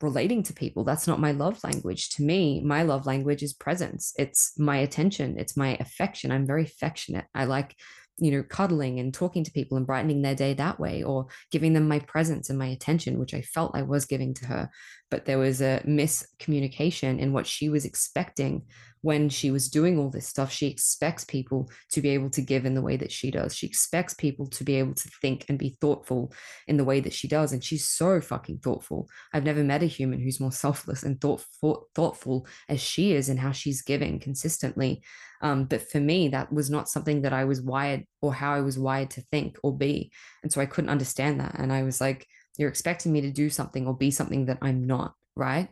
[0.00, 0.84] relating to people.
[0.84, 2.10] That's not my love language.
[2.10, 4.12] To me, my love language is presence.
[4.18, 5.38] It's my attention.
[5.38, 6.30] It's my affection.
[6.30, 7.26] I'm very affectionate.
[7.34, 7.74] I like,
[8.18, 11.72] you know, cuddling and talking to people and brightening their day that way, or giving
[11.72, 14.70] them my presence and my attention, which I felt I was giving to her.
[15.10, 18.62] But there was a miscommunication in what she was expecting
[19.04, 22.64] when she was doing all this stuff, she expects people to be able to give
[22.64, 23.54] in the way that she does.
[23.54, 26.32] She expects people to be able to think and be thoughtful
[26.66, 27.52] in the way that she does.
[27.52, 29.06] And she's so fucking thoughtful.
[29.34, 33.38] I've never met a human who's more selfless and thoughtful, thoughtful as she is and
[33.38, 35.02] how she's giving consistently.
[35.42, 38.62] Um, but for me, that was not something that I was wired or how I
[38.62, 40.12] was wired to think or be.
[40.42, 41.56] And so I couldn't understand that.
[41.58, 44.86] And I was like, you're expecting me to do something or be something that I'm
[44.86, 45.68] not, right?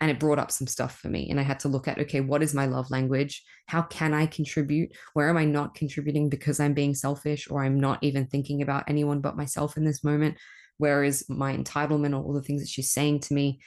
[0.00, 2.20] And it brought up some stuff for me and i had to look at okay
[2.20, 3.42] what is my love language?
[3.66, 4.90] How can i contribute?
[5.14, 8.84] Where am i not contributing because i'm being selfish or i'm not even thinking about
[8.88, 10.36] anyone but myself in this moment?
[10.78, 13.60] Where is my entitlement or all the things that she's saying to me?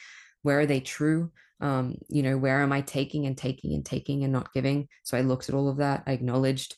[0.44, 1.32] Where are they true?
[1.62, 4.88] Um, you know where am i taking and taking and taking and not giving?
[5.04, 6.76] So i looked at all of that i acknowledged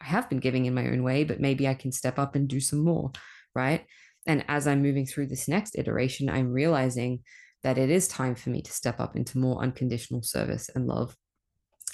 [0.00, 2.48] i have been giving in my own way but maybe i can step up and
[2.48, 3.12] do some more
[3.54, 3.86] right?
[4.26, 7.20] And as i'm moving through this next iteration i'm realizing
[7.64, 11.16] that it is time for me to step up into more unconditional service and love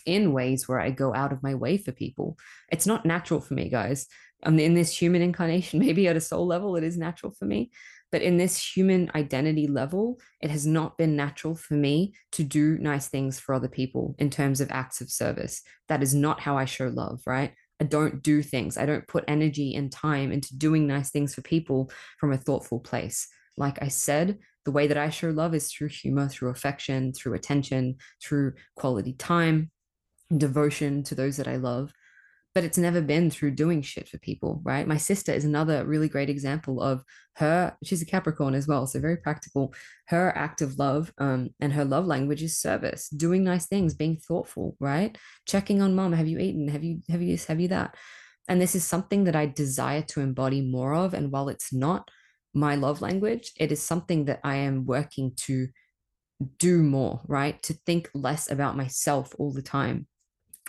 [0.04, 2.36] in ways where I go out of my way for people.
[2.70, 4.06] It's not natural for me, guys.
[4.42, 7.70] I'm in this human incarnation, maybe at a soul level, it is natural for me.
[8.12, 12.76] But in this human identity level, it has not been natural for me to do
[12.78, 15.62] nice things for other people in terms of acts of service.
[15.88, 17.54] That is not how I show love, right?
[17.80, 18.76] I don't do things.
[18.76, 22.80] I don't put energy and time into doing nice things for people from a thoughtful
[22.80, 23.28] place.
[23.56, 27.34] Like I said, the way that I show love is through humor, through affection, through
[27.34, 29.70] attention, through quality time,
[30.36, 31.92] devotion to those that I love.
[32.52, 34.86] But it's never been through doing shit for people, right?
[34.86, 37.04] My sister is another really great example of
[37.36, 37.76] her.
[37.84, 39.72] She's a Capricorn as well, so very practical.
[40.06, 44.16] Her act of love um, and her love language is service, doing nice things, being
[44.16, 45.16] thoughtful, right?
[45.46, 46.12] Checking on mom.
[46.12, 46.66] Have you eaten?
[46.66, 47.44] Have you have you this?
[47.46, 47.94] Have you that?
[48.48, 51.14] And this is something that I desire to embody more of.
[51.14, 52.10] And while it's not
[52.54, 55.68] my love language, it is something that I am working to
[56.58, 57.62] do more, right?
[57.64, 60.06] To think less about myself all the time.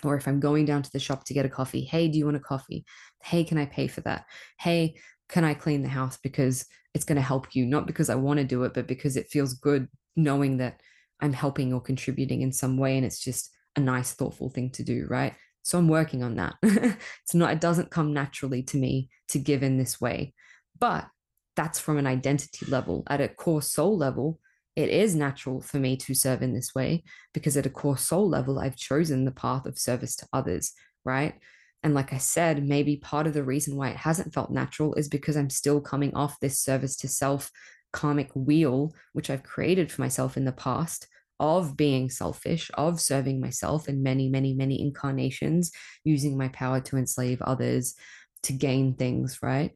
[0.04, 2.26] or if I'm going down to the shop to get a coffee, hey, do you
[2.26, 2.86] want a coffee?
[3.24, 4.26] Hey, can I pay for that?
[4.60, 4.96] Hey,
[5.30, 6.66] can I clean the house because
[6.96, 7.66] it's going to help you?
[7.66, 10.82] Not because I want to do it, but because it feels good knowing that
[11.22, 12.98] I'm helping or contributing in some way.
[12.98, 15.36] And it's just a nice, thoughtful thing to do, right?
[15.62, 16.56] So I'm working on that.
[16.64, 20.34] it's not, it doesn't come naturally to me to give in this way.
[20.80, 21.08] But
[21.56, 23.04] that's from an identity level.
[23.08, 24.40] At a core soul level,
[24.76, 28.30] it is natural for me to serve in this way because at a core soul
[28.30, 30.74] level, I've chosen the path of service to others,
[31.04, 31.36] right?
[31.84, 35.10] And like I said, maybe part of the reason why it hasn't felt natural is
[35.10, 37.52] because I'm still coming off this service to self
[37.92, 41.08] karmic wheel, which I've created for myself in the past
[41.40, 45.72] of being selfish, of serving myself in many, many, many incarnations,
[46.04, 47.96] using my power to enslave others,
[48.44, 49.72] to gain things, right?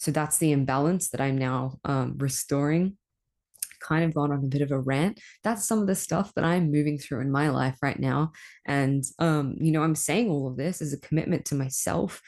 [0.00, 2.96] So that's the imbalance that I'm now um, restoring.
[3.80, 5.20] Kind of gone on a bit of a rant.
[5.44, 8.32] That's some of the stuff that I'm moving through in my life right now.
[8.66, 12.20] And, um, you know, I'm saying all of this as a commitment to myself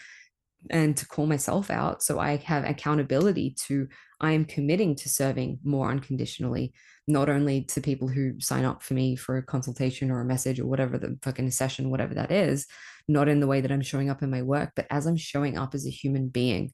[0.70, 3.88] and to call myself out so I have accountability to
[4.20, 6.72] I am committing to serving more unconditionally,
[7.08, 10.60] not only to people who sign up for me for a consultation or a message
[10.60, 12.68] or whatever the fucking session, whatever that is,
[13.08, 15.58] not in the way that I'm showing up in my work, but as I'm showing
[15.58, 16.72] up as a human being.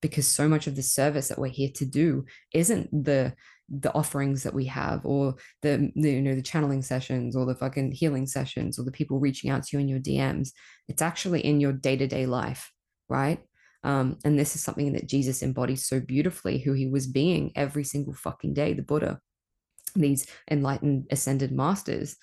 [0.00, 3.34] Because so much of the service that we're here to do isn't the
[3.72, 7.54] the offerings that we have or the, the, you know the channeling sessions or the
[7.54, 10.50] fucking healing sessions or the people reaching out to you in your DMs
[10.88, 12.72] it's actually in your day-to-day life
[13.08, 13.40] right
[13.82, 17.84] um, and this is something that Jesus embodies so beautifully, who he was being every
[17.84, 19.20] single fucking day, the Buddha,
[19.94, 22.16] these enlightened ascended masters.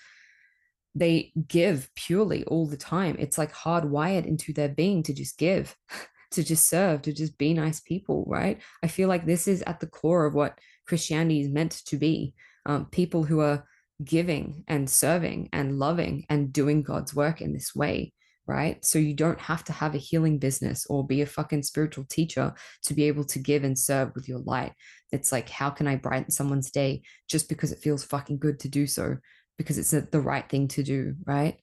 [0.94, 3.16] They give purely all the time.
[3.20, 5.76] It's like hardwired into their being to just give,
[6.32, 8.62] to just serve, to just be nice people, right?
[8.84, 12.34] I feel like this is at the core of what Christianity is meant to be.
[12.66, 13.66] Um, people who are
[14.04, 18.14] giving and serving and loving and doing God's work in this way
[18.48, 18.84] right?
[18.84, 22.54] So you don't have to have a healing business or be a fucking spiritual teacher
[22.86, 24.72] to be able to give and serve with your light.
[25.12, 28.70] It's like, how can I brighten someone's day just because it feels fucking good to
[28.70, 29.18] do so?
[29.58, 31.60] Because it's the right thing to do, right?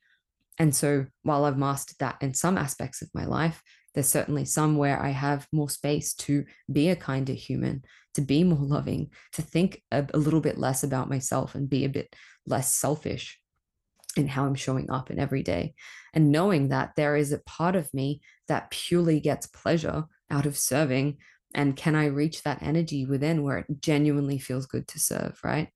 [0.58, 3.62] And so while I've mastered that in some aspects of my life,
[3.94, 7.84] there's certainly some where I have more space to be a kinder human,
[8.14, 11.84] to be more loving, to think a, a little bit less about myself and be
[11.84, 12.14] a bit
[12.46, 13.38] less selfish
[14.16, 15.74] in how I'm showing up in every day.
[16.12, 20.56] And knowing that there is a part of me that purely gets pleasure out of
[20.56, 21.18] serving.
[21.54, 25.68] And can I reach that energy within where it genuinely feels good to serve, right?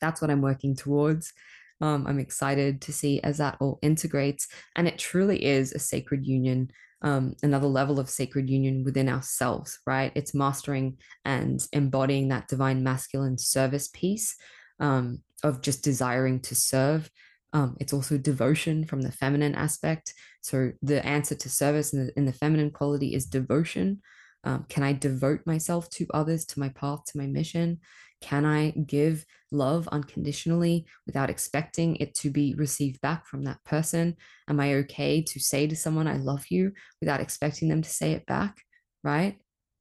[0.00, 1.32] That's what I'm working towards.
[1.80, 4.48] Um, I'm excited to see as that all integrates.
[4.76, 6.70] And it truly is a sacred union,
[7.04, 10.10] um, another level of sacred union within ourselves, right?
[10.16, 14.34] It's mastering and embodying that divine masculine service piece
[14.80, 17.08] um, of just desiring to serve
[17.54, 20.12] um, it's also devotion from the feminine aspect.
[20.42, 24.02] So the answer to service in the, in the feminine quality is devotion.
[24.42, 27.78] Um, can I devote myself to others, to my path, to my mission?
[28.20, 34.16] Can I give love unconditionally without expecting it to be received back from that person?
[34.48, 38.12] Am I okay to say to someone, I love you without expecting them to say
[38.12, 38.62] it back?
[39.02, 39.38] Right?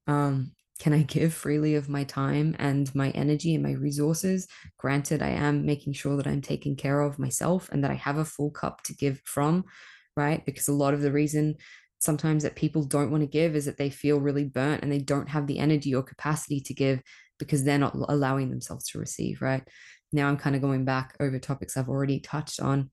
[0.08, 4.48] Um, can I give freely of my time and my energy and my resources?
[4.78, 8.18] Granted, I am making sure that I'm taking care of myself and that I have
[8.18, 9.64] a full cup to give from,
[10.18, 10.46] right?
[10.46, 11.56] Because a lot of the reason
[12.00, 15.00] sometimes that people don't want to give is that they feel really burnt and they
[15.00, 17.02] don't have the energy or capacity to give
[17.40, 19.64] because they're not allowing themselves to receive, right?
[20.12, 22.92] Now I'm kind of going back over topics I've already touched on.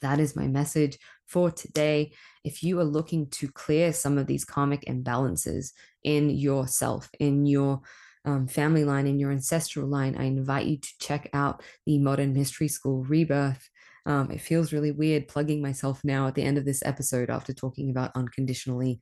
[0.00, 2.12] That is my message for today.
[2.44, 7.82] If you are looking to clear some of these karmic imbalances in yourself, in your
[8.24, 12.32] um, family line, in your ancestral line, I invite you to check out the Modern
[12.32, 13.68] Mystery School Rebirth.
[14.06, 17.52] Um, it feels really weird plugging myself now at the end of this episode after
[17.52, 19.00] talking about unconditionally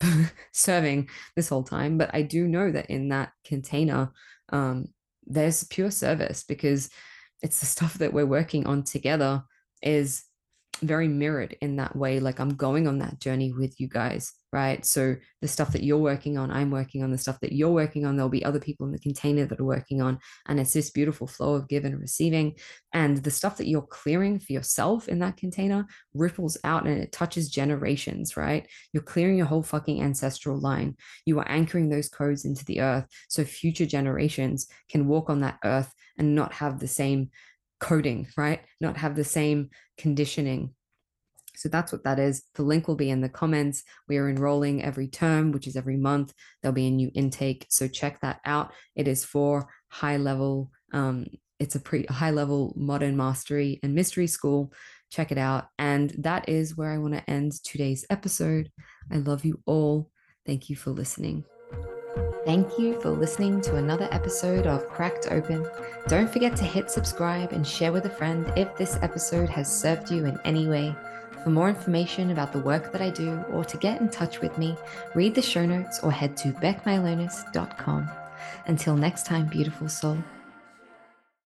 [0.52, 1.98] serving this whole time.
[1.98, 4.12] But I do know that in that container,
[4.50, 4.88] um,
[5.26, 6.90] there's pure service because
[7.42, 9.44] it's the stuff that we're working on together
[9.82, 10.24] is
[10.80, 14.84] very mirrored in that way like i'm going on that journey with you guys right?
[14.86, 17.10] So the stuff that you're working on i'm working on.
[17.10, 19.64] The stuff that you're working on there'll be other people in the container that are
[19.64, 20.18] working on.
[20.46, 22.54] And it's this beautiful flow of give and receiving.
[22.92, 27.12] And the stuff that you're clearing for yourself in that container ripples out and it
[27.12, 28.66] touches generations right?
[28.92, 30.96] You're clearing your whole fucking ancestral line.
[31.26, 33.06] You are anchoring those codes into the earth.
[33.28, 37.30] So future generations can walk on that earth and not have the same
[37.80, 38.60] coding, right?
[38.80, 40.74] Not have the same conditioning.
[41.58, 42.44] So that's what that is.
[42.54, 43.82] The link will be in the comments.
[44.08, 46.32] We are enrolling every term, which is every month.
[46.62, 47.66] There'll be a new intake.
[47.68, 48.72] So check that out.
[48.94, 51.26] It is for high level, um,
[51.58, 54.72] it's a pre high level modern mastery and mystery school.
[55.10, 55.68] check it out.
[55.78, 58.70] And that is where I want to end today's episode.
[59.10, 60.10] I love you all.
[60.46, 61.44] Thank you for listening.
[62.48, 65.68] Thank you for listening to another episode of Cracked Open.
[66.06, 70.10] Don't forget to hit subscribe and share with a friend if this episode has served
[70.10, 70.96] you in any way.
[71.44, 74.56] For more information about the work that I do or to get in touch with
[74.56, 74.78] me,
[75.14, 78.10] read the show notes or head to becmylonas.com.
[78.66, 80.16] Until next time, beautiful soul.